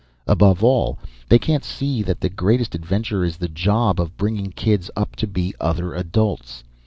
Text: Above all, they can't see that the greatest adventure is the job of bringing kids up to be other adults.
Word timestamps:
Above 0.25 0.63
all, 0.63 0.97
they 1.29 1.37
can't 1.37 1.63
see 1.63 2.01
that 2.01 2.21
the 2.21 2.27
greatest 2.27 2.73
adventure 2.73 3.23
is 3.23 3.37
the 3.37 3.47
job 3.47 4.01
of 4.01 4.17
bringing 4.17 4.49
kids 4.51 4.89
up 4.95 5.15
to 5.15 5.27
be 5.27 5.53
other 5.59 5.93
adults. 5.93 6.63